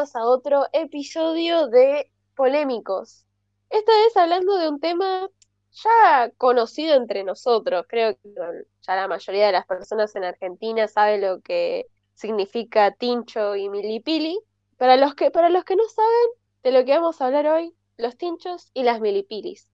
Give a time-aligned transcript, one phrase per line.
[0.00, 3.26] a otro episodio de Polémicos.
[3.68, 5.28] Esta vez hablando de un tema
[5.72, 7.84] ya conocido entre nosotros.
[7.86, 8.32] Creo que
[8.80, 14.40] ya la mayoría de las personas en Argentina sabe lo que significa tincho y milipili.
[14.78, 16.30] Para los que, para los que no saben
[16.62, 19.70] de lo que vamos a hablar hoy, los tinchos y las milipilis.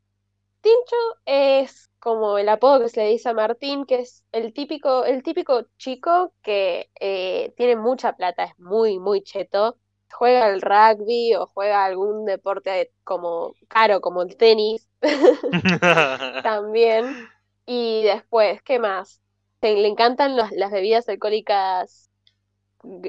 [0.61, 5.05] Tincho es como el apodo que se le dice a Martín, que es el típico,
[5.05, 9.79] el típico chico que eh, tiene mucha plata, es muy, muy cheto.
[10.13, 14.89] Juega al rugby o juega algún deporte como caro, como el tenis.
[16.43, 17.29] También.
[17.67, 19.21] Y después, ¿qué más?
[19.61, 22.07] Le encantan las bebidas alcohólicas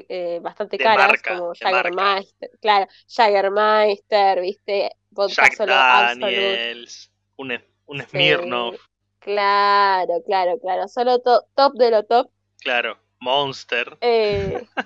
[0.08, 4.90] eh, bastante caras, como Jagermeister, claro, Jagermeister, ¿viste?
[5.10, 7.52] Vodka solo Daniels, un,
[7.86, 8.80] un Smirnoff.
[9.20, 10.88] Claro, claro, claro.
[10.88, 12.30] Solo top de lo top.
[12.60, 13.96] Claro, Monster.
[14.00, 14.66] Eh,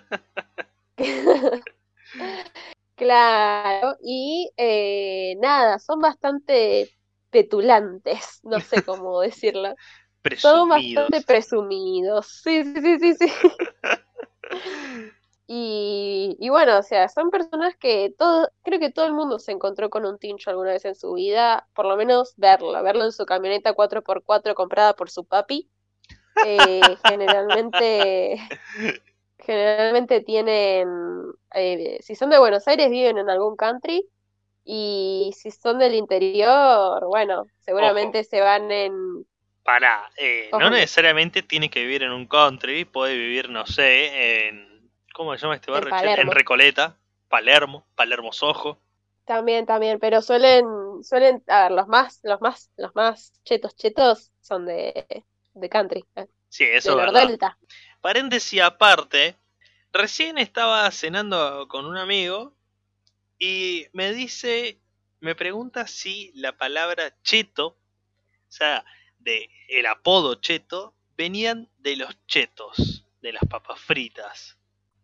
[2.95, 6.91] claro, y eh, nada, son bastante
[7.31, 9.75] petulantes, no sé cómo decirlo.
[10.37, 12.41] Son bastante presumidos.
[12.45, 13.27] Sí, sí, sí, sí, sí.
[15.55, 19.91] Y, bueno, o sea, son personas que todo, creo que todo el mundo se encontró
[19.91, 23.27] con un tincho alguna vez en su vida, por lo menos verlo, verlo en su
[23.27, 25.69] camioneta 4x4 comprada por su papi.
[26.47, 28.39] Eh, generalmente,
[29.39, 30.89] generalmente tienen,
[31.55, 34.05] eh, si son de Buenos Aires, viven en algún country.
[34.65, 39.27] Y si son del interior, bueno, seguramente se van en,
[39.65, 44.73] para, eh, no necesariamente tiene que vivir en un country, puede vivir, no sé, en
[45.13, 45.95] ¿Cómo se llama este barrio?
[45.95, 46.97] En, Recoleta,
[47.29, 48.79] Palermo, Palermo Sojo.
[49.25, 50.65] También, también, pero suelen,
[51.03, 55.25] suelen, a ver, los más, los más, los más chetos, chetos son de,
[55.55, 56.05] de country.
[56.17, 57.53] Eh, sí, eso es verdad.
[58.01, 59.37] Paréntesis aparte,
[59.93, 62.55] recién estaba cenando con un amigo
[63.39, 64.81] y me dice,
[65.21, 68.85] me pregunta si la palabra cheto, o sea,
[69.19, 74.59] de el apodo cheto, venían de los chetos, de las papas fritas.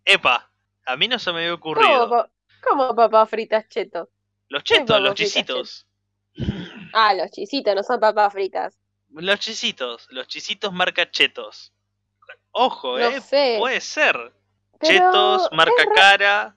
[0.04, 0.50] Epa,
[0.86, 2.30] a mí no se me había ocurrido.
[2.62, 4.10] ¿Cómo, papas fritas cheto?
[4.48, 5.86] Los chetos, los chisitos.
[6.92, 8.78] Ah, los chisitos, no son papas fritas.
[9.10, 11.72] Los chisitos, los chisitos marca chetos.
[12.50, 13.20] Ojo, eh,
[13.58, 14.32] puede ser.
[14.82, 16.56] Chetos, marca cara,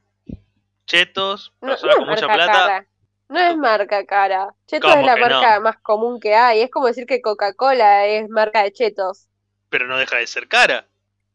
[0.85, 2.85] chetos, persona con mucha plata.
[3.29, 4.53] No es marca cara.
[4.67, 6.61] Chetos es la marca más común que hay.
[6.63, 9.29] Es como decir que Coca-Cola es marca de chetos.
[9.69, 10.85] Pero no deja de ser cara.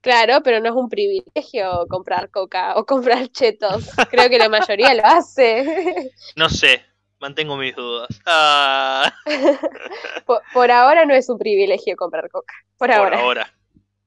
[0.02, 3.90] Claro, pero no es un privilegio comprar coca o comprar chetos.
[4.10, 6.12] Creo que la mayoría lo hace.
[6.36, 6.84] No sé,
[7.18, 8.08] mantengo mis dudas.
[8.26, 9.12] Ah.
[10.52, 12.54] Por, ahora no es un privilegio comprar coca.
[12.76, 13.16] Por, ahora.
[13.16, 13.54] Por ahora.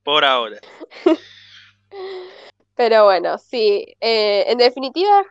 [0.04, 0.60] Por ahora.
[2.80, 3.98] Pero bueno, sí.
[4.00, 5.26] Eh, en definitiva,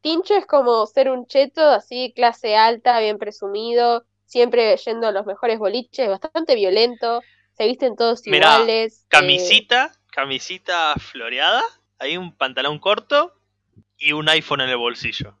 [0.00, 5.24] Tincho es como ser un cheto así, clase alta, bien presumido, siempre yendo a los
[5.24, 7.22] mejores boliches, bastante violento.
[7.52, 9.02] Se visten todos iguales.
[9.02, 11.62] Eh, camisita, camisita floreada,
[12.00, 13.32] hay un pantalón corto
[13.96, 15.38] y un iPhone en el bolsillo.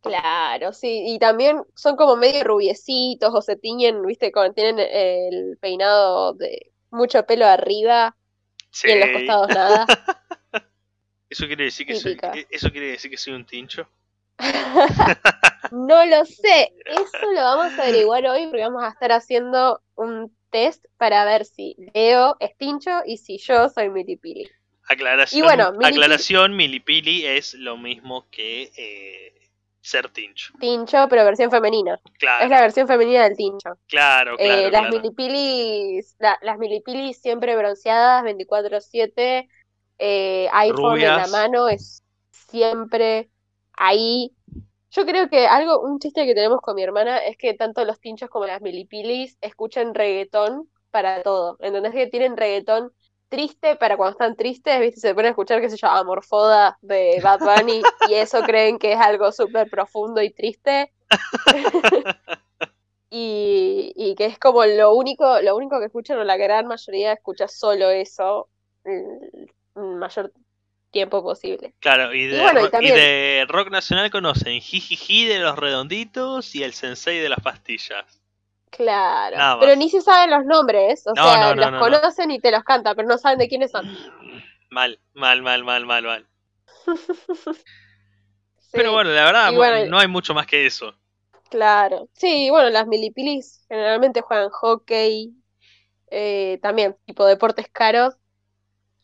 [0.00, 5.58] Claro, sí, y también son como medio rubiecitos o se tiñen, viste, cuando tienen el
[5.60, 8.16] peinado de mucho pelo arriba
[8.82, 9.86] y en los costados nada.
[11.34, 12.16] ¿Eso quiere decir que soy,
[12.48, 13.88] eso quiere decir que soy un tincho?
[15.72, 20.32] no lo sé, eso lo vamos a averiguar hoy porque vamos a estar haciendo un
[20.50, 24.48] test para ver si Leo es Tincho y si yo soy Milipili.
[24.88, 30.54] Aclaración, y bueno, aclaración, Milipili es lo mismo que eh, ser Tincho.
[30.60, 32.00] Tincho, pero versión femenina.
[32.16, 32.44] Claro.
[32.44, 33.76] Es la versión femenina del Tincho.
[33.88, 34.70] Claro, eh, claro.
[34.70, 39.48] las Milipilis, las Milipilis siempre bronceadas, 24-7,
[39.98, 43.30] eh, iPhone en la mano, es siempre
[43.72, 44.34] ahí
[44.94, 47.98] yo creo que algo, un chiste que tenemos con mi hermana es que tanto los
[47.98, 51.56] tinchos como las milipilis escuchan reggaetón para todo.
[51.58, 52.92] ¿Entendés que tienen reggaetón
[53.28, 54.78] triste para cuando están tristes?
[54.78, 55.00] ¿Viste?
[55.00, 58.92] Se ponen a escuchar, qué sé yo, Amorfoda de Bad Bunny y eso creen que
[58.92, 60.92] es algo súper profundo y triste.
[63.10, 67.14] y, y, que es como lo único, lo único que escuchan, o la gran mayoría
[67.14, 68.48] escucha solo eso,
[69.74, 70.32] mayor
[70.90, 71.74] tiempo posible.
[71.80, 77.40] Claro, y de, rock nacional conocen Jijiji de los redonditos y el Sensei de las
[77.40, 78.22] pastillas.
[78.70, 82.96] Claro, pero ni se saben los nombres, o sea, los conocen y te los cantan,
[82.96, 83.86] pero no saben de quiénes son.
[84.70, 86.28] Mal, mal, mal, mal, mal, mal.
[88.72, 90.92] Pero bueno, la verdad, no hay mucho más que eso.
[91.48, 95.32] Claro, sí, bueno, las milipilis generalmente juegan hockey,
[96.10, 98.16] eh, también tipo deportes caros,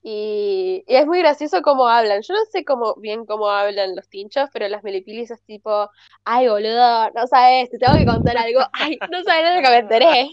[0.02, 2.22] Y, es muy gracioso cómo hablan.
[2.22, 5.90] Yo no sé cómo bien cómo hablan los tinchos, pero las milipilis es tipo,
[6.24, 8.60] ay boludo, no sabes, te tengo que contar algo.
[8.72, 10.30] Ay, no sabes lo que me enteré.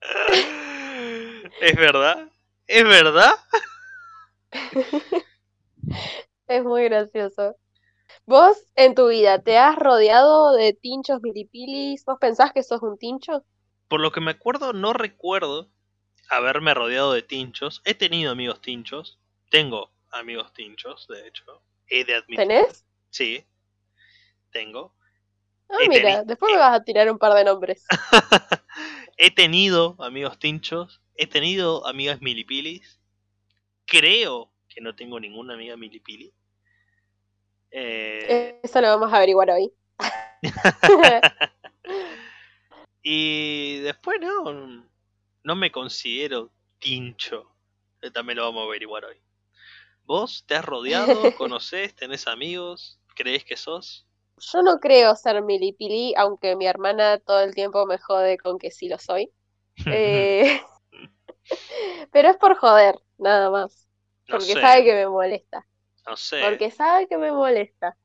[1.60, 2.28] ¿Es verdad?
[2.66, 3.32] ¿Es verdad?
[6.46, 7.56] es muy gracioso.
[8.26, 12.04] ¿Vos en tu vida te has rodeado de tinchos milipilis?
[12.04, 13.44] ¿Vos pensás que sos un tincho?
[13.88, 15.70] Por lo que me acuerdo, no recuerdo
[16.30, 17.82] haberme rodeado de tinchos.
[17.84, 19.18] He tenido amigos tinchos.
[19.50, 21.62] Tengo amigos tinchos, de hecho.
[21.88, 22.36] He de admitir.
[22.36, 22.84] ¿Tenés?
[23.10, 23.44] Sí.
[24.50, 24.94] Tengo.
[25.68, 27.86] Ah, mira, después me vas a tirar un par de nombres.
[29.16, 31.00] he tenido amigos tinchos.
[31.16, 33.00] He tenido amigas milipilis.
[33.86, 36.32] Creo que no tengo ninguna amiga milipili.
[37.70, 38.60] Eh...
[38.62, 39.72] Eso lo vamos a averiguar hoy.
[43.02, 44.84] y después no,
[45.44, 47.50] no me considero tincho.
[48.12, 49.16] También lo vamos a averiguar hoy.
[50.04, 51.06] ¿Vos te has rodeado?
[51.36, 51.94] ¿Conoces?
[51.94, 52.98] ¿Tenés amigos?
[53.14, 54.06] ¿Crees que sos?
[54.52, 58.70] Yo no creo ser milipili, aunque mi hermana todo el tiempo me jode con que
[58.70, 59.30] sí lo soy.
[59.86, 60.60] Eh,
[62.12, 63.88] pero es por joder, nada más.
[64.26, 65.66] Porque sabe que me molesta.
[66.06, 66.40] No sé.
[66.42, 67.96] Porque sabe que me molesta.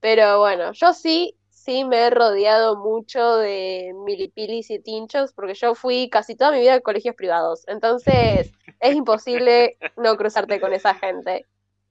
[0.00, 5.74] Pero bueno, yo sí sí me he rodeado mucho de milipilis y tinchos, porque yo
[5.74, 7.64] fui casi toda mi vida a colegios privados.
[7.68, 11.46] Entonces, es imposible no cruzarte con esa gente.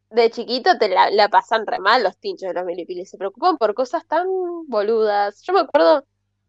[0.10, 3.10] De chiquito te la, pasan re mal los tinchos de los milipilis.
[3.10, 4.27] Se preocupan por cosas tan
[4.68, 5.42] boludas.
[5.44, 6.06] Yo me acuerdo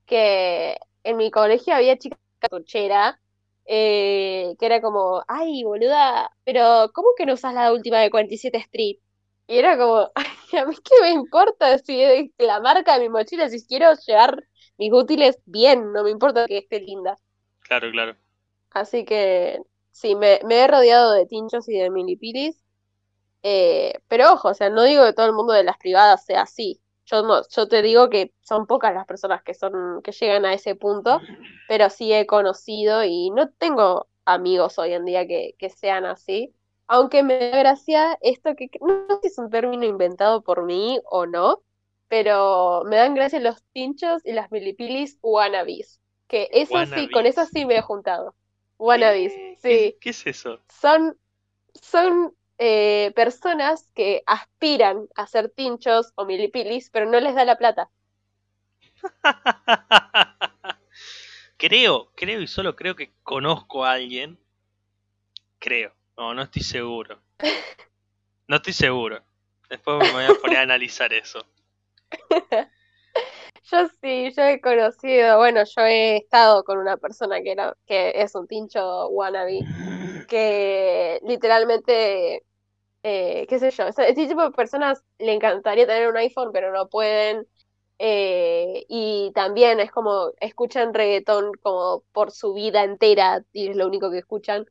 [0.07, 2.17] que en mi colegio había chica
[2.51, 3.21] tuchera
[3.67, 8.59] eh, que era como, ay, boluda, pero ¿cómo que no usas la última de 47
[8.59, 8.99] Street?
[9.47, 13.49] Y era como, a mí qué me importa si es la marca de mi mochila,
[13.49, 14.43] si quiero llevar
[14.79, 17.17] mis útiles bien, no me importa que esté linda.
[17.61, 18.17] Claro, claro.
[18.71, 19.59] Así que
[19.93, 22.63] sí, me, he rodeado de tinchos y de milipilis.
[23.43, 26.43] Eh, pero ojo, o sea, no digo que todo el mundo de las privadas sea
[26.43, 26.81] así.
[27.07, 30.53] Yo no, yo te digo que son pocas las personas que son, que llegan a
[30.53, 31.21] ese punto,
[31.69, 36.53] pero sí he conocido y no tengo amigos hoy en día que, que sean así.
[36.89, 41.01] Aunque me da gracia esto que no sé si es un término inventado por mí
[41.11, 41.63] o no,
[42.09, 46.01] pero me dan gracia los pinchos y las milipilis wannabis.
[46.29, 48.35] Que eso sí, con eso sí me he juntado.
[48.79, 49.97] Wannabis, sí.
[50.01, 50.61] ¿Qué, es eso?
[50.69, 51.19] Son,
[51.75, 57.57] son eh, personas que aspiran a ser tinchos o milipilis, pero no les da la
[57.57, 57.91] plata.
[61.57, 64.39] creo, creo y solo creo que conozco a alguien.
[65.59, 67.21] Creo no, no estoy seguro.
[68.49, 69.23] No estoy seguro.
[69.69, 71.45] Después me voy a poner a analizar eso.
[73.71, 78.13] Yo sí, yo he conocido, bueno, yo he estado con una persona que era, que
[78.15, 79.61] es un tincho wannabe,
[80.29, 82.45] que literalmente,
[83.03, 86.89] eh, qué sé yo, este tipo de personas le encantaría tener un iPhone, pero no
[86.89, 87.49] pueden.
[87.99, 93.87] Eh, y también es como, escuchan reggaetón como por su vida entera, y es lo
[93.89, 94.67] único que escuchan.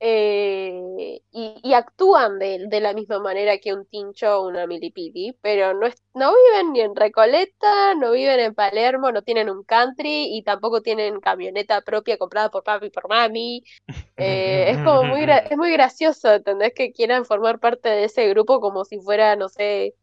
[0.00, 5.88] Eh, y, actúan de, la misma manera que un tincho o una milipili, pero no,
[6.14, 10.82] no viven ni en Recoleta, no viven en Palermo, no tienen un country y tampoco
[10.82, 13.64] tienen camioneta propia comprada por papi y por mami.
[14.20, 16.72] Eh, es como muy, es muy gracioso, ¿entendés?
[16.74, 19.94] Que quieran formar parte de ese grupo como si fuera, no sé,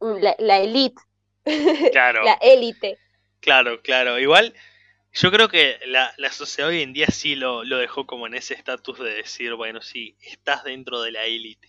[0.00, 1.02] la, la elite.
[1.92, 2.22] Claro.
[2.24, 2.96] la élite.
[3.40, 4.18] Claro, claro.
[4.18, 4.54] Igual
[5.12, 8.54] yo creo que la, sociedad hoy en día sí lo, lo dejó como en ese
[8.54, 11.68] estatus de decir, bueno, sí, estás dentro de la élite.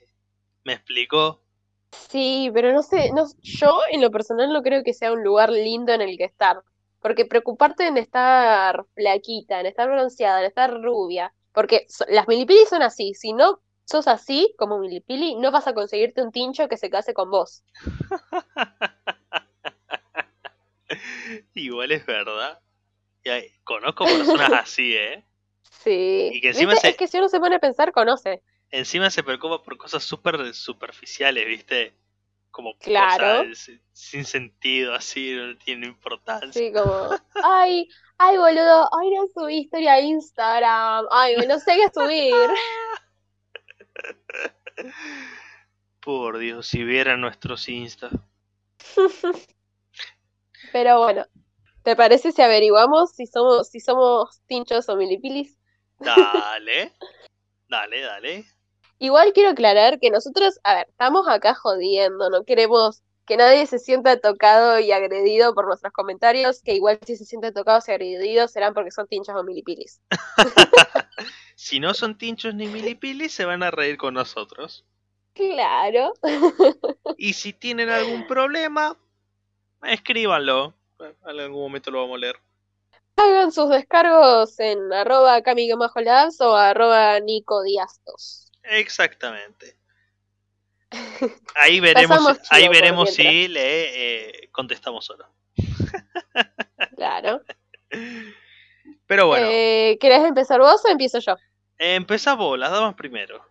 [0.63, 1.41] ¿Me explicó?
[2.09, 5.51] Sí, pero no sé, no, yo en lo personal no creo que sea un lugar
[5.51, 6.63] lindo en el que estar.
[7.01, 11.33] Porque preocuparte en estar flaquita, en estar bronceada, en estar rubia.
[11.51, 13.13] Porque las milipilis son así.
[13.13, 17.13] Si no sos así, como milipili, no vas a conseguirte un tincho que se case
[17.13, 17.62] con vos.
[21.53, 22.63] Igual es verdad
[23.63, 25.24] conozco personas así, ¿eh?
[25.84, 26.32] Sí.
[26.34, 28.42] Y que encima Es que si uno se pone a pensar, conoce.
[28.70, 31.94] Encima se preocupa por cosas súper superficiales, ¿viste?
[32.51, 33.48] Como claro.
[33.48, 36.51] cosas sin sentido, así, no tiene importancia.
[36.51, 37.10] Sí, como,
[37.44, 37.88] ay,
[38.18, 42.34] ay, boludo, ay, no subí historia a Instagram, ay, no sé qué subir.
[46.00, 48.10] Por Dios, si vieran nuestros Insta.
[50.72, 51.25] Pero bueno,
[51.83, 55.57] ¿Te parece si averiguamos si somos, si somos tinchos o milipilis?
[55.99, 56.93] Dale,
[57.67, 58.45] dale, dale.
[58.99, 63.79] Igual quiero aclarar que nosotros, a ver, estamos acá jodiendo, no queremos que nadie se
[63.79, 68.51] sienta tocado y agredido por nuestros comentarios, que igual si se sienten tocados y agredidos
[68.51, 70.01] serán porque son tinchos o milipilis.
[71.55, 74.85] si no son tinchos ni milipilis, se van a reír con nosotros.
[75.33, 76.13] Claro.
[77.17, 78.97] y si tienen algún problema,
[79.83, 80.75] escríbanlo.
[81.03, 82.36] En algún momento lo vamos a leer.
[83.15, 85.41] Hagan sus descargos en arroba
[85.95, 88.51] labs o arroba nicodiastos.
[88.63, 89.77] Exactamente.
[91.55, 95.25] Ahí veremos, ahí veremos si le eh, contestamos o no.
[96.95, 97.41] claro.
[99.07, 99.48] Pero bueno.
[99.50, 101.36] Eh, ¿Querés empezar vos o empiezo yo?
[101.77, 103.43] Empezá vos, las damas primero.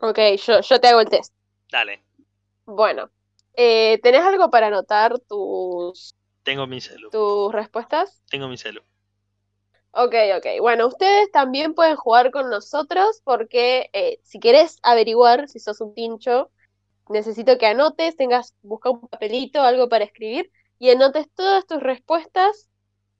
[0.00, 1.34] Ok, yo, yo te hago el test.
[1.70, 2.02] Dale.
[2.64, 3.10] Bueno,
[3.54, 6.14] eh, ¿tenés algo para anotar tus...
[6.46, 7.10] Tengo mi celu.
[7.10, 8.22] ¿Tus respuestas?
[8.30, 8.80] Tengo mi celu.
[9.90, 10.46] Ok, ok.
[10.60, 15.92] Bueno, ustedes también pueden jugar con nosotros porque eh, si querés averiguar si sos un
[15.92, 16.52] pincho,
[17.08, 22.68] necesito que anotes, tengas, busca un papelito, algo para escribir y anotes todas tus respuestas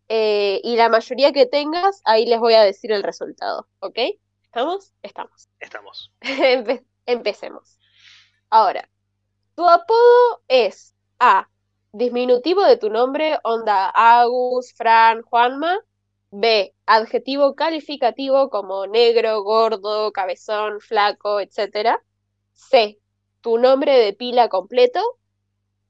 [0.09, 3.99] eh, y la mayoría que tengas, ahí les voy a decir el resultado, ¿ok?
[4.45, 4.93] ¿Estamos?
[5.03, 5.49] Estamos.
[5.59, 6.13] Estamos.
[7.07, 7.77] empecemos.
[8.51, 8.89] Ahora,
[9.57, 11.49] tu apodo es A.
[11.97, 15.79] Disminutivo de tu nombre, onda Agus, Fran, Juanma.
[16.31, 16.75] B.
[16.85, 21.99] Adjetivo calificativo como negro, gordo, cabezón, flaco, etc.
[22.53, 22.99] C.
[23.41, 25.01] Tu nombre de pila completo.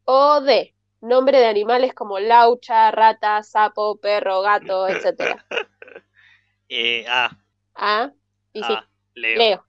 [0.04, 0.76] O D.
[1.00, 5.42] Nombre de animales como laucha, rata, sapo, perro, gato, etc.
[6.68, 7.36] Eh, a.
[7.74, 8.12] A.
[8.52, 8.74] Y sí.
[9.14, 9.38] Leo.
[9.38, 9.66] Leo.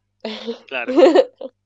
[0.67, 0.93] Claro.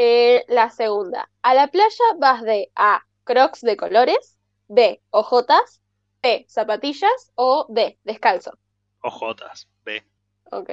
[0.00, 1.28] Eh, la segunda.
[1.42, 3.07] A la playa vas de A.
[3.28, 4.38] Crocs de colores.
[4.68, 5.02] B.
[5.10, 5.82] Ojotas.
[6.22, 6.46] B.
[6.48, 7.30] Zapatillas.
[7.34, 7.98] O D.
[8.02, 8.52] Descalzo.
[9.02, 9.68] Ojotas.
[9.84, 10.02] B.
[10.50, 10.70] Ok.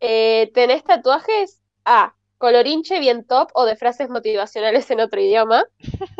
[0.00, 1.62] Eh, ¿Tenés tatuajes?
[1.84, 2.16] A.
[2.36, 5.66] Colorinche bien top o de frases motivacionales en otro idioma.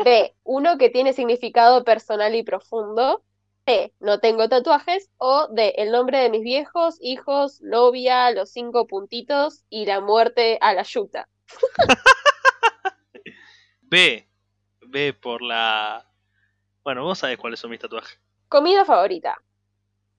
[0.01, 0.33] B.
[0.45, 3.25] Uno que tiene significado personal y profundo.
[3.65, 3.93] C.
[3.99, 5.09] No tengo tatuajes.
[5.17, 5.73] O D.
[5.75, 10.83] El nombre de mis viejos, hijos, novia, los cinco puntitos y la muerte a la
[10.83, 11.27] yuta.
[13.81, 14.28] B.
[14.89, 16.05] B por la.
[16.83, 18.19] Bueno, vos sabés cuáles son mis tatuajes.
[18.47, 19.37] Comida favorita.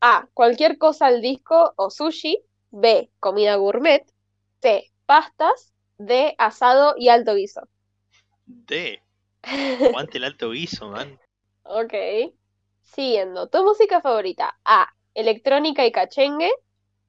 [0.01, 0.29] A.
[0.35, 2.43] Cualquier cosa al disco o sushi.
[2.71, 3.11] B.
[3.19, 4.05] Comida gourmet.
[4.63, 4.93] C.
[5.07, 5.73] Pastas.
[5.99, 6.35] D.
[6.39, 7.69] Asado y alto guiso.
[8.47, 9.03] D.
[9.43, 11.19] Aguante el alto guiso, man.
[11.65, 11.95] Ok.
[12.83, 14.59] Siguiendo, tu música favorita.
[14.65, 14.89] A.
[15.15, 16.53] Electrónica y cachengue.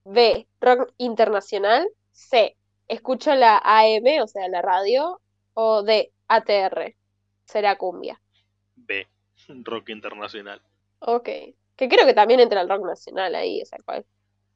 [0.03, 0.47] B.
[0.59, 1.87] Rock internacional.
[2.11, 2.57] C.
[2.87, 5.21] Escucho la AM, o sea, la radio.
[5.53, 6.11] O D.
[6.27, 6.95] ATR.
[7.45, 8.21] Será cumbia.
[8.75, 9.07] B.
[9.63, 10.61] Rock internacional.
[10.99, 11.25] Ok.
[11.75, 14.05] Que creo que también entra el rock nacional ahí, o sea, cual,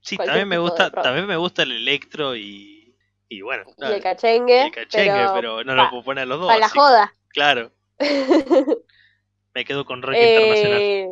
[0.06, 2.96] Sí, también me gusta, también me gusta el electro y,
[3.28, 3.64] y bueno.
[3.76, 4.66] Y el cachengue.
[4.66, 6.48] el cachengue, pero, no lo puedo poner los dos.
[6.48, 7.14] Para la joda.
[7.30, 7.72] Claro.
[9.56, 10.80] Me quedo con rock internacional.
[10.80, 11.10] Eh,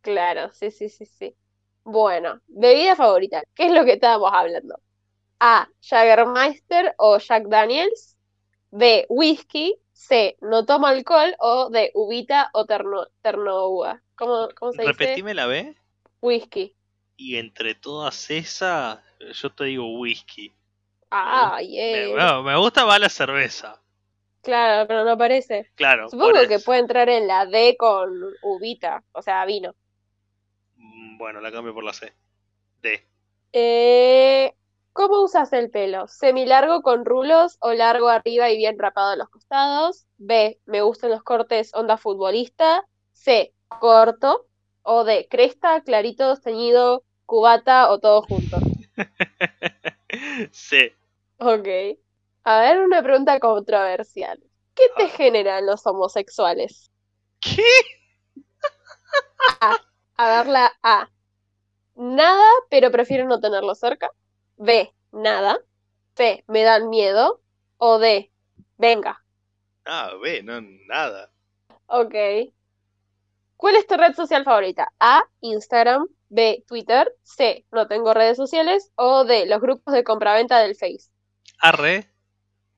[0.00, 1.36] claro, sí, sí, sí, sí.
[1.84, 3.44] Bueno, bebida favorita.
[3.54, 4.80] ¿Qué es lo que estábamos hablando?
[5.38, 5.68] A.
[5.80, 8.16] Jagermeister o Jack Daniels.
[8.72, 9.06] B.
[9.08, 9.76] Whisky.
[9.98, 10.36] C.
[10.40, 11.34] No toma alcohol.
[11.40, 11.90] O D.
[11.94, 14.00] Ubita o terno, ternoua.
[14.14, 14.92] ¿Cómo, ¿Cómo se dice?
[14.92, 15.76] Repetime la B.
[16.20, 16.74] Whisky.
[17.16, 20.54] Y entre todas esas, yo te digo whisky.
[21.10, 22.36] Ah, yeah.
[22.36, 23.82] Me, me gusta más la cerveza.
[24.42, 25.72] Claro, pero no aparece.
[25.74, 26.08] Claro.
[26.08, 28.08] Supongo que puede entrar en la D con
[28.42, 29.74] uvita, o sea, vino.
[30.76, 32.14] Mm, bueno, la cambio por la C.
[32.82, 33.04] D.
[33.52, 34.54] Eh,
[34.98, 36.08] ¿Cómo usas el pelo?
[36.08, 40.08] ¿Semilargo con rulos o largo arriba y bien rapado a los costados?
[40.16, 40.60] B.
[40.66, 42.84] Me gustan los cortes onda futbolista.
[43.12, 43.54] C.
[43.68, 44.48] Corto.
[44.82, 45.28] O D.
[45.30, 48.56] Cresta, clarito, teñido, cubata o todo junto.
[50.50, 50.96] C.
[51.38, 51.68] Ok.
[52.42, 54.42] A ver, una pregunta controversial.
[54.74, 56.90] ¿Qué te generan los homosexuales?
[57.38, 57.62] ¿Qué?
[59.60, 59.76] A.
[60.16, 61.08] A ver la A.
[61.94, 64.10] Nada, pero prefiero no tenerlo cerca.
[64.58, 64.92] B.
[65.12, 65.58] Nada.
[66.16, 66.44] C.
[66.48, 67.40] Me dan miedo.
[67.78, 68.30] O D.
[68.76, 69.24] Venga.
[69.84, 71.32] Ah, B, no, nada.
[71.86, 72.14] Ok.
[73.56, 74.92] ¿Cuál es tu red social favorita?
[75.00, 75.22] A.
[75.40, 76.06] Instagram.
[76.28, 76.64] B.
[76.66, 77.12] Twitter.
[77.22, 77.64] C.
[77.70, 78.92] No tengo redes sociales.
[78.96, 79.46] O D.
[79.46, 81.10] Los grupos de compraventa del Face.
[81.60, 82.12] Arre.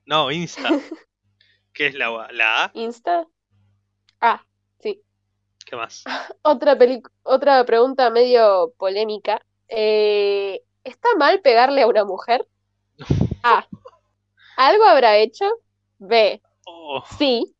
[0.05, 0.69] No, Insta.
[1.73, 2.71] ¿Qué es la, la A?
[2.73, 3.27] ¿Insta?
[4.19, 4.45] Ah,
[4.79, 5.01] sí.
[5.65, 6.03] ¿Qué más?
[6.43, 6.77] Otra,
[7.23, 9.45] otra pregunta medio polémica.
[9.67, 12.47] Eh, ¿Está mal pegarle a una mujer?
[13.43, 13.67] A.
[14.57, 15.45] ¿Algo habrá hecho?
[15.97, 16.41] B.
[16.65, 17.03] Oh.
[17.17, 17.55] Sí.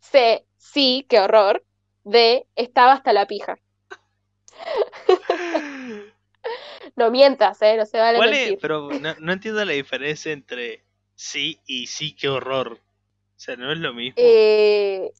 [0.00, 0.46] C.
[0.56, 1.64] Sí, qué horror.
[2.04, 2.46] D.
[2.54, 3.58] Estaba hasta la pija.
[6.96, 7.76] no mientas, ¿eh?
[7.76, 10.84] No se vale Pero no, no entiendo la diferencia entre
[11.14, 12.72] sí y sí, qué horror.
[12.74, 14.14] O sea, no es lo mismo.
[14.16, 15.12] Eh,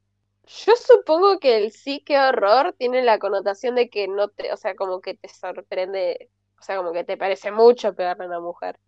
[0.46, 4.56] yo supongo que el sí, qué horror tiene la connotación de que no te, o
[4.56, 6.30] sea, como que te sorprende,
[6.66, 8.78] sea, como que te parece mucho pegarle a una mujer.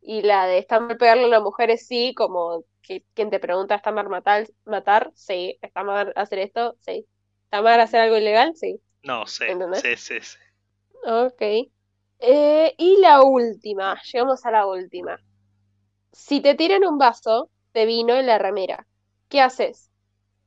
[0.00, 3.40] Y la de está mal pegarle a una mujer es sí, como que quien te
[3.40, 4.46] pregunta, ¿está mal matar?
[4.64, 5.10] matar?
[5.14, 5.58] Sí.
[5.62, 6.76] ¿Está mal hacer esto?
[6.80, 7.06] Sí.
[7.44, 8.54] ¿Está mal hacer algo ilegal?
[8.56, 8.80] Sí.
[9.02, 9.48] No sé.
[9.74, 10.38] Sí, sí, sí.
[11.04, 11.70] Ok.
[12.20, 15.18] Eh, y la última, llegamos a la última.
[16.12, 18.86] Si te tiran un vaso de vino en la remera,
[19.28, 19.90] ¿qué haces?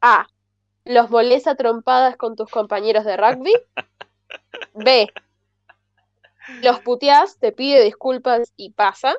[0.02, 0.28] A.
[0.84, 3.54] Los molesta trompadas con tus compañeros de rugby.
[4.74, 5.08] B.
[6.62, 9.16] Los puteás, te pide disculpas y pasa.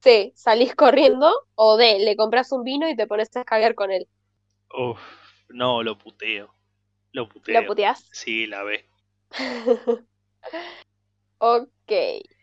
[0.00, 0.32] C.
[0.36, 1.32] Salís corriendo.
[1.54, 1.98] O D.
[2.00, 4.06] Le compras un vino y te pones a cagar con él.
[4.76, 5.00] Uf,
[5.48, 6.54] no, lo puteo.
[7.12, 7.60] Lo puteo.
[7.60, 8.08] ¿Lo puteás?
[8.12, 8.88] Sí, la B.
[11.38, 11.92] ok.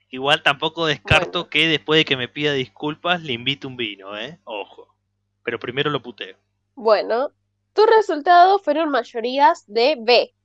[0.10, 4.40] Igual tampoco descarto que después de que me pida disculpas le invite un vino, ¿eh?
[4.44, 4.96] Ojo.
[5.44, 6.38] Pero primero lo puteo.
[6.76, 7.32] Bueno,
[7.74, 10.36] tus resultados fueron mayorías de B.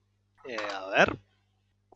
[0.47, 1.19] Eh, a ver.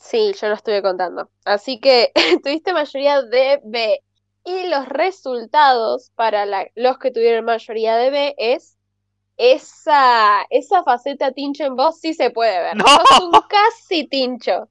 [0.02, 1.30] Sí, yo lo estuve contando.
[1.44, 2.10] Así que
[2.42, 4.02] tuviste mayoría de B.
[4.44, 6.44] Y los resultados para
[6.74, 8.76] los que tuvieron mayoría de B es
[9.36, 12.76] esa, esa faceta tincho en vos sí se puede ver.
[12.76, 12.84] No.
[12.84, 14.68] Sos un casi tincho.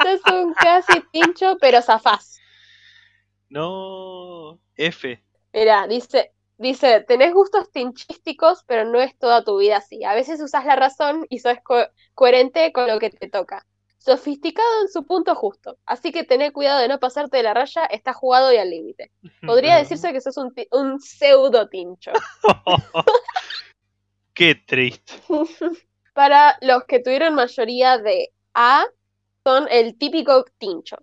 [0.00, 2.38] Sos un casi tincho, pero zafás.
[3.48, 4.60] No.
[4.76, 5.20] F.
[5.52, 10.04] Mira, dice, dice, tenés gustos tinchísticos, pero no es toda tu vida así.
[10.04, 11.58] A veces usas la razón y sos
[12.14, 13.66] coherente con lo que te toca.
[14.04, 15.78] Sofisticado en su punto justo.
[15.86, 19.12] Así que tené cuidado de no pasarte de la raya, está jugado y al límite.
[19.46, 22.10] Podría decirse que sos un, un pseudo tincho.
[24.34, 25.12] Qué triste.
[26.14, 28.84] Para los que tuvieron mayoría de A,
[29.44, 30.96] son el típico tincho.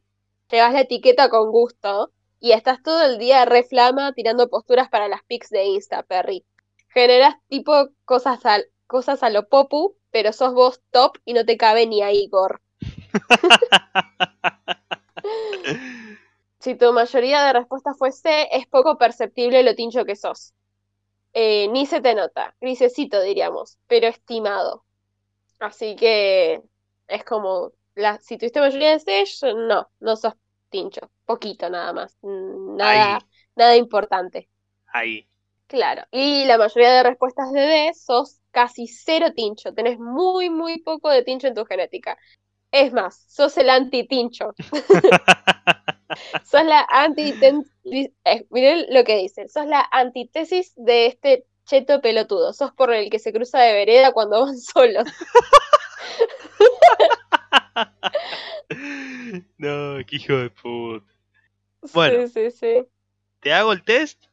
[0.52, 5.24] Llevas la etiqueta con gusto y estás todo el día reflama tirando posturas para las
[5.24, 6.44] pics de Insta, Perry.
[6.90, 8.42] Generas tipo cosas,
[8.88, 12.60] cosas a lo popu, pero sos vos top y no te cabe ni a Igor.
[16.60, 20.54] si tu mayoría de respuestas fue C, es poco perceptible lo tincho que sos.
[21.34, 24.84] Eh, ni se te nota, grisecito diríamos, pero estimado.
[25.60, 26.62] Así que
[27.08, 29.24] es como, la, si tuviste mayoría de C,
[29.56, 30.34] no, no sos
[30.70, 33.20] tincho, poquito nada más, nada,
[33.56, 34.50] nada importante.
[34.94, 35.28] Ahí.
[35.68, 40.82] Claro, y la mayoría de respuestas de D sos casi cero tincho, tenés muy, muy
[40.82, 42.18] poco de tincho en tu genética.
[42.72, 44.54] Es más, sos el anti-tincho.
[46.46, 47.72] sos la antítesis.
[48.26, 49.48] Eh, miren lo que dice.
[49.50, 52.54] Sos la antítesis de este cheto pelotudo.
[52.54, 55.06] Sos por el que se cruza de vereda cuando van solos.
[59.58, 61.06] no, qué hijo de puta.
[61.94, 62.86] Bueno, sí, sí, sí.
[63.40, 64.26] ¿te hago el test?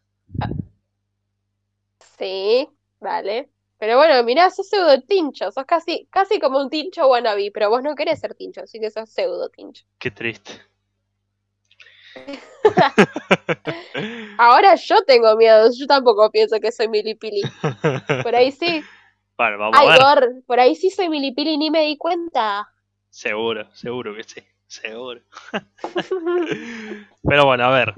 [2.18, 2.68] Sí,
[2.98, 3.48] vale.
[3.78, 7.82] Pero bueno, mirá, sos pseudo tincho, sos casi, casi como un tincho wannabe, pero vos
[7.82, 9.84] no querés ser tincho, así que sos pseudo tincho.
[9.98, 10.62] Qué triste.
[14.38, 17.42] Ahora yo tengo miedo, yo tampoco pienso que soy milipili.
[18.22, 18.82] Por ahí sí.
[19.38, 20.30] Bueno, vamos a ver.
[20.46, 22.72] por ahí sí soy milipili ni me di cuenta.
[23.10, 25.20] Seguro, seguro que sí, seguro.
[27.22, 27.94] Pero bueno, a ver.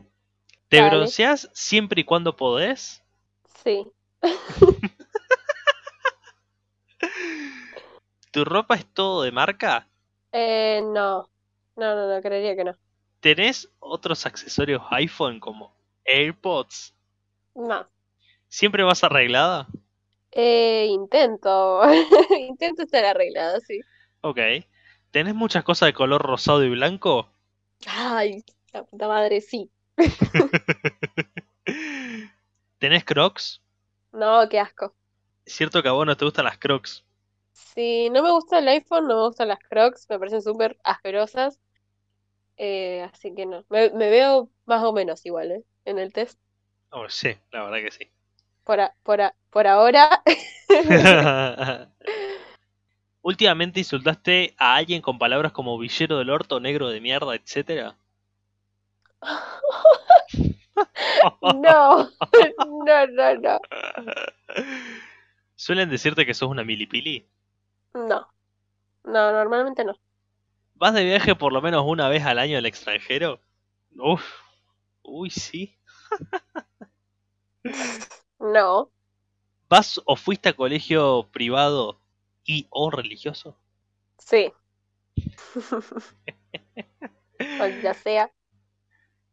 [0.68, 3.04] ¿Te bronceas siempre y cuando podés?
[3.62, 3.86] Sí.
[8.38, 9.88] ¿Tu ropa es todo de marca?
[10.30, 11.28] Eh, no.
[11.74, 12.76] No, no, no, creería que no.
[13.18, 15.74] ¿Tenés otros accesorios iPhone como
[16.04, 16.94] AirPods?
[17.56, 17.84] No.
[18.46, 19.66] ¿Siempre vas arreglada?
[20.30, 21.82] Eh, intento.
[22.38, 23.80] intento estar arreglada, sí.
[24.20, 24.38] Ok.
[25.10, 27.28] ¿Tenés muchas cosas de color rosado y blanco?
[27.88, 29.68] Ay, la puta madre, sí.
[32.78, 33.60] ¿Tenés crocs?
[34.12, 34.94] No, qué asco.
[35.44, 37.04] Es cierto que a vos no te gustan las crocs.
[37.74, 41.58] Sí, no me gusta el iPhone, no me gustan las crocs, me parecen súper asquerosas.
[42.56, 43.64] Eh, así que no.
[43.68, 45.64] Me, veo más o menos igual, ¿eh?
[45.84, 46.38] En el test.
[46.90, 48.10] Oh, sí, la verdad que sí.
[48.64, 50.22] Por, por, por ahora.
[53.22, 57.96] ¿Últimamente insultaste a alguien con palabras como villero del orto, negro de mierda, etcétera?
[61.42, 61.60] no,
[62.86, 63.58] no, no, no.
[65.56, 67.28] ¿Suelen decirte que sos una milipili?
[67.94, 68.28] No.
[69.04, 69.94] No, normalmente no.
[70.74, 73.40] ¿Vas de viaje por lo menos una vez al año al extranjero?
[73.96, 74.22] Uf.
[75.02, 75.76] Uy, sí.
[78.38, 78.90] no.
[79.68, 82.00] ¿Vas o fuiste a colegio privado
[82.44, 83.56] y o religioso?
[84.18, 84.52] Sí.
[87.60, 88.30] o ya sea.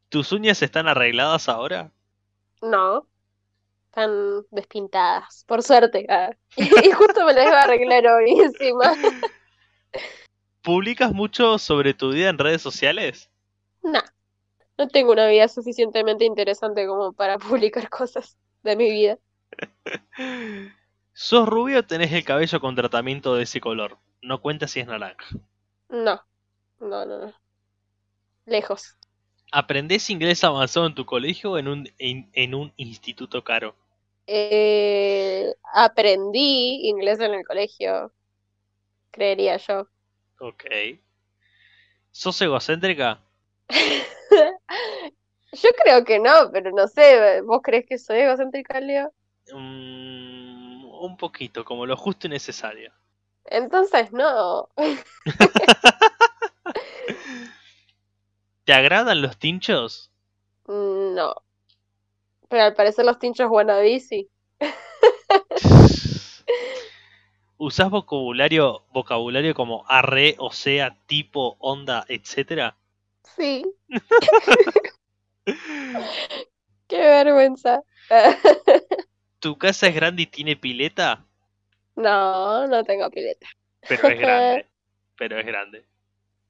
[0.09, 1.91] ¿Tus uñas están arregladas ahora?
[2.61, 3.07] No.
[3.95, 6.05] Están despintadas, por suerte.
[6.09, 6.29] Ah.
[6.57, 8.93] Y justo me las iba a arreglar hoy encima.
[10.61, 13.29] ¿Publicas mucho sobre tu vida en redes sociales?
[13.83, 14.01] No,
[14.77, 19.17] no tengo una vida suficientemente interesante como para publicar cosas de mi vida.
[21.13, 23.97] ¿Sos rubio o tenés el cabello con tratamiento de ese color?
[24.21, 25.25] No cuenta si es naranja.
[25.87, 26.21] No,
[26.81, 27.33] no, no, no.
[28.45, 28.97] Lejos.
[29.53, 33.73] ¿Aprendés inglés avanzado en tu colegio o en un, en, un instituto caro?
[34.27, 38.11] Eh, aprendí inglés en el colegio,
[39.11, 39.87] creería yo.
[40.39, 40.65] Ok.
[42.11, 43.21] ¿Sos egocéntrica?
[45.53, 49.13] yo creo que no, pero no sé, ¿vos crees que soy egocéntrica, Leo?
[49.53, 52.91] Mm, un poquito, como lo justo y necesario.
[53.45, 54.69] Entonces no.
[58.63, 60.11] ¿Te agradan los tinchos?
[60.67, 61.44] No.
[62.49, 64.29] Pero al parecer los tinchos wannabe sí.
[67.57, 72.75] ¿Usás vocabulario, vocabulario como arre, o sea, tipo, onda, etcétera?
[73.23, 73.63] Sí.
[76.87, 77.81] Qué vergüenza.
[79.39, 81.25] ¿Tu casa es grande y tiene pileta?
[81.95, 83.47] No, no tengo pileta.
[83.87, 84.67] Pero es grande.
[85.17, 85.85] Pero es grande.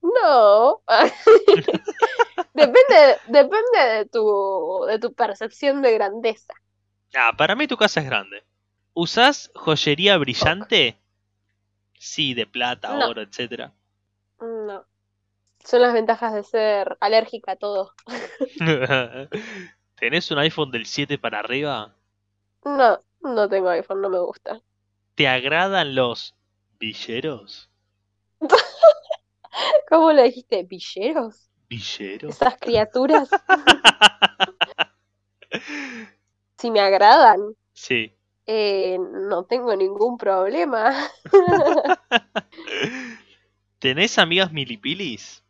[0.05, 0.81] No.
[2.53, 6.53] depende, depende de tu, de tu percepción de grandeza.
[7.15, 8.43] Ah, para mí tu casa es grande.
[8.93, 10.97] ¿Usás joyería brillante?
[11.97, 13.73] Sí, de plata, oro, etcétera.
[14.39, 14.85] No.
[15.63, 17.93] Son las ventajas de ser alérgica a todo.
[19.95, 21.95] ¿Tenés un iPhone del 7 para arriba?
[22.63, 24.61] No, no tengo iPhone, no me gusta.
[25.15, 26.35] ¿Te agradan los
[26.79, 27.69] villeros?
[29.89, 30.63] ¿Cómo lo dijiste?
[30.63, 31.49] ¿Villeros?
[31.69, 32.35] ¿Villeros?
[32.35, 33.29] Esas criaturas.
[36.57, 37.39] si me agradan.
[37.73, 38.13] Sí.
[38.47, 40.93] Eh, no tengo ningún problema.
[43.79, 45.43] ¿Tenés amigas milipilis?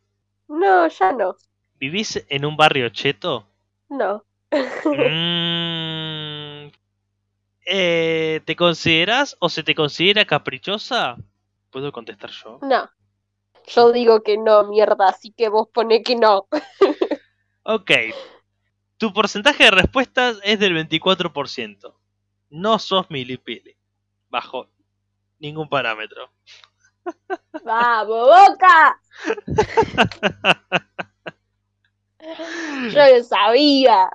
[0.48, 1.36] No, ya no.
[1.78, 3.46] ¿Vivís en un barrio cheto?
[3.88, 4.24] No.
[4.84, 6.70] Mm,
[7.66, 11.16] eh, ¿Te consideras o se te considera caprichosa?
[11.70, 12.58] ¿Puedo contestar yo?
[12.62, 12.88] No.
[13.66, 16.46] Yo digo que no, mierda, así que vos pone que no.
[17.64, 17.90] ok.
[18.96, 21.94] Tu porcentaje de respuestas es del 24%.
[22.50, 23.76] No sos milipili.
[24.28, 24.68] Bajo
[25.38, 26.30] ningún parámetro.
[27.64, 29.00] ¡Vamos, boca!
[32.92, 34.10] Yo lo sabía.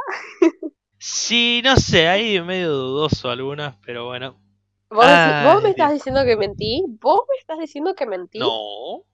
[0.98, 4.40] Sí, no sé, ahí medio dudoso algunas, pero bueno.
[4.90, 6.84] ¿Vos, me estás diciendo que mentí?
[7.00, 8.40] ¿Vos me estás diciendo que mentí?
[8.40, 9.06] No.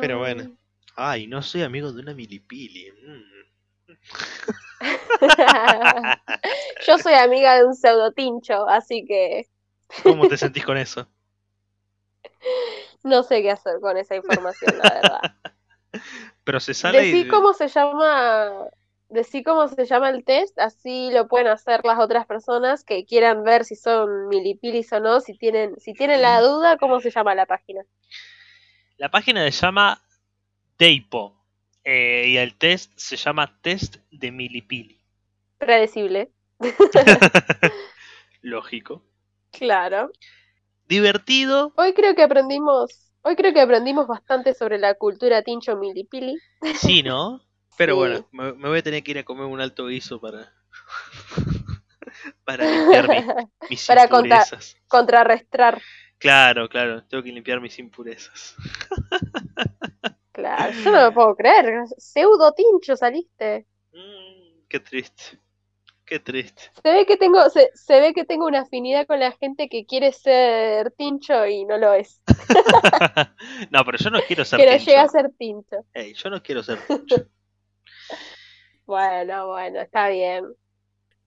[0.00, 0.44] Pero bueno.
[0.44, 0.56] Mm.
[0.96, 2.90] Ay, no soy amigo de una milipili.
[2.90, 3.40] Mm.
[6.86, 9.48] Yo soy amiga de un pseudotincho, así que.
[10.02, 11.06] ¿Cómo te sentís con eso?
[13.02, 15.20] No sé qué hacer con esa información, la verdad.
[16.44, 17.00] Pero se sale.
[17.00, 18.68] Decí cómo se llama.
[19.08, 23.42] Decí cómo se llama el test, así lo pueden hacer las otras personas que quieran
[23.42, 27.34] ver si son milipilis o no, si tienen, si tienen la duda, cómo se llama
[27.34, 27.82] la página.
[29.00, 29.98] La página se llama
[30.78, 31.34] Deipo
[31.84, 35.00] eh, y el test se llama Test de Milipili.
[35.56, 36.30] Predecible.
[38.42, 39.02] Lógico.
[39.52, 40.12] Claro.
[40.86, 41.72] Divertido.
[41.78, 46.36] Hoy creo que aprendimos, hoy creo que aprendimos bastante sobre la cultura tincho milipili.
[46.74, 47.40] Sí, ¿no?
[47.78, 50.52] Pero bueno, me, voy a tener que ir a comer un alto guiso para
[52.44, 53.08] para limpiar
[53.70, 54.76] mis para impurezas.
[54.88, 55.80] contrarrestar.
[56.20, 58.54] Claro, claro, tengo que limpiar mis impurezas.
[60.32, 61.84] Claro, yo no lo puedo creer.
[61.98, 63.66] Pseudo tincho saliste.
[63.92, 65.38] Mm, qué triste.
[66.06, 66.62] Qué triste.
[66.82, 70.12] Se ve que tengo, se, ve que tengo una afinidad con la gente que quiere
[70.12, 72.22] ser tincho y no lo es.
[73.70, 74.72] no, pero yo no quiero ser tincho.
[74.72, 75.76] Que no llega a ser tincho.
[75.94, 77.16] yo no quiero ser tincho.
[78.86, 80.46] bueno, bueno, está bien.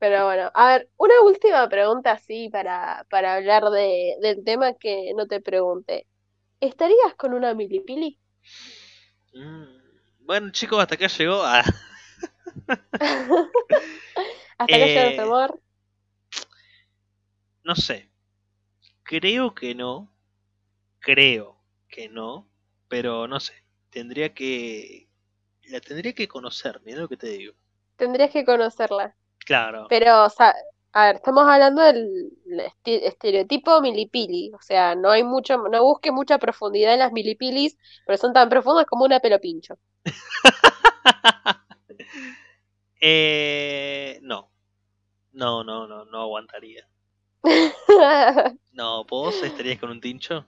[0.04, 5.14] Pero bueno, a ver, una última pregunta así para, para hablar de, del tema que
[5.16, 6.08] no te pregunté.
[6.60, 8.20] ¿Estarías con una milipili?
[9.34, 9.64] Mm,
[10.26, 11.42] bueno, chicos, hasta acá llegó.
[11.42, 11.64] a ah.
[14.58, 15.62] ¿Hasta acá llegó el amor?
[17.64, 18.12] No sé.
[19.04, 20.14] Creo que no.
[21.00, 22.50] Creo que no.
[22.90, 23.54] Pero no sé.
[23.90, 25.08] Tendría que.
[25.70, 27.54] La tendría que conocer, mira lo que te digo.
[27.96, 29.16] Tendrías que conocerla.
[29.46, 29.88] Claro.
[29.90, 30.54] Pero, o sea,
[30.94, 32.32] a ver, estamos hablando del
[32.86, 38.18] estereotipo milipili, o sea, no hay mucho, no busque mucha profundidad en las milipilis, pero
[38.18, 39.76] son tan profundas como una pelo pincho.
[43.02, 44.52] eh, no,
[45.34, 46.88] No, no, no, no aguantaría.
[48.72, 50.46] no, ¿vos estarías con un tincho?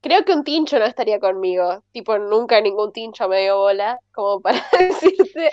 [0.00, 1.82] Creo que un tincho no estaría conmigo.
[1.92, 5.50] Tipo, nunca ningún tincho me dio bola, como para decirte.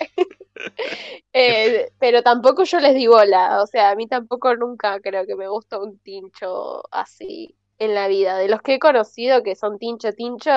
[1.36, 3.62] Eh, pero tampoco yo les di bola.
[3.64, 8.08] O sea, a mí tampoco nunca creo que me gusta un tincho así en la
[8.08, 8.38] vida.
[8.38, 10.52] De los que he conocido que son tincho, tincho,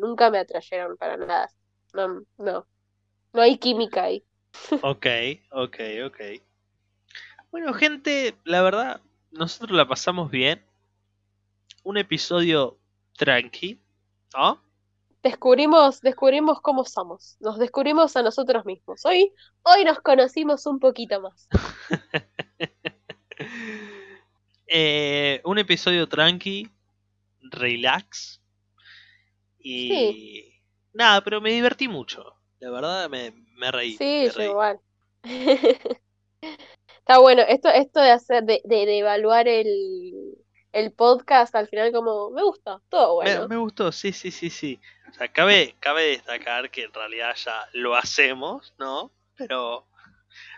[0.00, 1.50] nunca me atrayeron para nada.
[1.92, 2.66] No, no.
[3.32, 4.24] No hay química ahí.
[4.82, 5.06] ok,
[5.52, 6.20] ok, ok.
[7.50, 10.64] Bueno, gente, la verdad, nosotros la pasamos bien.
[11.82, 12.78] Un episodio
[13.16, 13.80] tranqui,
[14.34, 14.60] ¿no?
[15.22, 19.04] Descubrimos, descubrimos cómo somos, nos descubrimos a nosotros mismos.
[19.04, 21.48] Hoy, hoy nos conocimos un poquito más.
[24.72, 26.70] Eh, un episodio tranqui,
[27.40, 28.40] relax.
[29.58, 32.22] Y nada, pero me divertí mucho.
[32.60, 33.96] La verdad me, me reí.
[33.96, 34.78] Sí, igual.
[36.98, 40.29] Está bueno, esto, esto de hacer, de, de evaluar el,
[40.72, 43.48] el podcast al final como me gusta, todo bueno.
[43.48, 44.80] Me, gustó, sí, sí, sí, sí.
[45.08, 49.12] O sea, cabe, cabe destacar que en realidad ya lo hacemos, ¿no?
[49.36, 49.86] Pero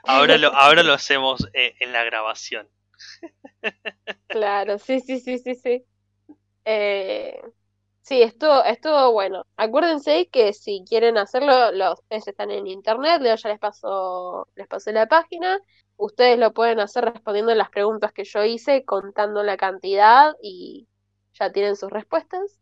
[0.04, 2.68] ahora lo, ahora lo hacemos eh, en la grabación.
[4.26, 5.84] Claro, sí, sí, sí, sí, sí.
[6.64, 7.40] Eh,
[8.02, 9.46] sí, esto estuvo bueno.
[9.56, 14.92] Acuérdense que si quieren hacerlo, los están en internet, Leo ya les pasó, les pasé
[14.92, 15.58] la página.
[15.96, 20.88] Ustedes lo pueden hacer respondiendo las preguntas que yo hice, contando la cantidad y
[21.34, 22.58] ya tienen sus respuestas.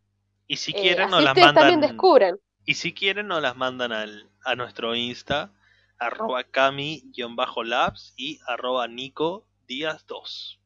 [0.47, 1.55] Y si eh, quieren, nos las mandan.
[1.55, 2.37] también descubren.
[2.65, 5.51] Y si quieren, nos las mandan al, a nuestro Insta,
[5.97, 10.59] arroba cami-labs y arroba nico díaz 2.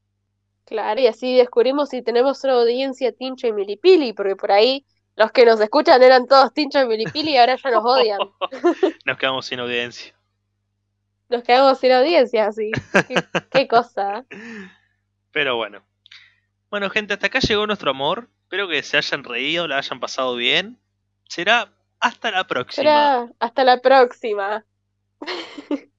[0.65, 5.32] Claro, y así descubrimos si tenemos una audiencia tincha y milipili, porque por ahí los
[5.32, 8.19] que nos escuchan eran todos tincha y milipili y ahora ya nos odian.
[9.06, 10.15] nos quedamos sin audiencia.
[11.29, 12.71] Nos quedamos sin audiencia, sí.
[13.51, 14.25] qué, cosa.
[15.31, 15.83] Pero bueno.
[16.69, 18.29] Bueno, gente, hasta acá llegó nuestro amor.
[18.43, 20.79] Espero que se hayan reído, la hayan pasado bien.
[21.27, 22.83] Será hasta la próxima.
[22.83, 24.65] Será hasta la próxima.